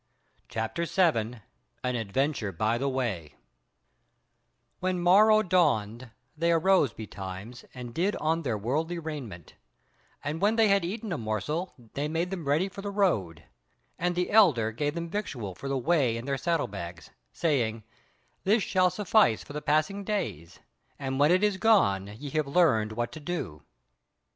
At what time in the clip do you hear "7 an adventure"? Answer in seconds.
0.87-2.51